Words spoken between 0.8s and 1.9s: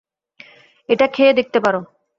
এটা খেয়ে দেখতে পারো।